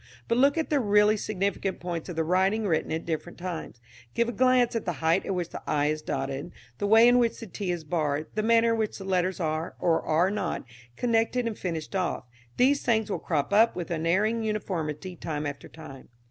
[0.27, 3.79] But look at the really significant points of the writing written at different times.
[4.15, 7.19] Give a glance at the height at which the 'i' is dotted, the way in
[7.19, 10.65] which the 't' is barred, the manner in which the letters are, or are not,
[10.95, 12.23] connected and finished off.
[12.57, 16.09] These things will crop up with unerring uniformity time after time.